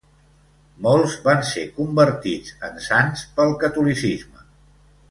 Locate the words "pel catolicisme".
3.39-4.47